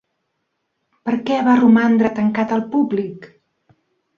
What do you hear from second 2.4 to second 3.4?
al públic?